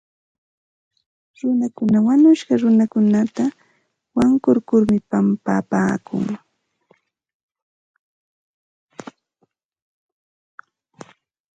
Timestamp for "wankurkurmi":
4.15-4.97